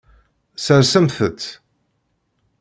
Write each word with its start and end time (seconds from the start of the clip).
Sersemt-t. 0.65 1.41